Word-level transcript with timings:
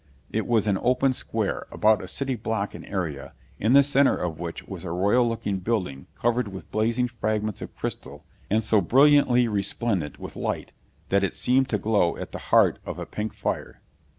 It 0.31 0.47
was 0.47 0.65
an 0.65 0.79
open 0.81 1.13
square, 1.13 1.67
about 1.71 2.03
a 2.03 2.07
city 2.07 2.33
block 2.35 2.73
in 2.73 2.83
area, 2.85 3.35
in 3.59 3.73
the 3.73 3.83
center 3.83 4.17
of 4.17 4.39
which 4.39 4.63
was 4.63 4.83
a 4.83 4.89
royal 4.89 5.29
looking 5.29 5.59
building 5.59 6.07
covered 6.15 6.47
with 6.47 6.71
blazing 6.71 7.07
fragments 7.07 7.61
of 7.61 7.75
crystal 7.75 8.25
and 8.49 8.63
so 8.63 8.81
brilliantly 8.81 9.47
resplendent 9.47 10.17
with 10.17 10.35
light 10.35 10.73
that 11.09 11.23
it 11.23 11.35
seemed 11.35 11.69
to 11.69 11.77
glow 11.77 12.17
at 12.17 12.31
the 12.31 12.39
heart 12.49 12.79
of 12.83 12.97
a 12.97 13.05
pink 13.05 13.31
fire. 13.35 13.79